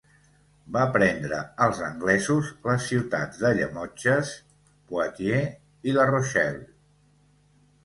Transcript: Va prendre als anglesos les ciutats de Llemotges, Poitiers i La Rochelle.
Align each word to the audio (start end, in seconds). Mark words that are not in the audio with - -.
Va 0.77 0.85
prendre 0.93 1.41
als 1.65 1.81
anglesos 1.87 2.49
les 2.69 2.87
ciutats 2.93 3.43
de 3.43 3.53
Llemotges, 3.59 4.33
Poitiers 4.95 5.89
i 5.93 5.97
La 6.01 6.11
Rochelle. 6.15 6.67